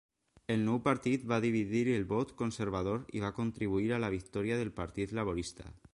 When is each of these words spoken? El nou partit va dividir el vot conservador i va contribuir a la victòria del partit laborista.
El 0.53 0.61
nou 0.69 0.79
partit 0.87 1.27
va 1.31 1.37
dividir 1.43 1.83
el 1.97 2.07
vot 2.15 2.33
conservador 2.41 3.05
i 3.19 3.23
va 3.27 3.33
contribuir 3.41 3.93
a 3.95 4.01
la 4.05 4.13
victòria 4.19 4.59
del 4.63 4.77
partit 4.81 5.15
laborista. 5.21 5.73